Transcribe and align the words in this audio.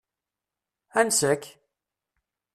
Ansa-k? 0.99 1.43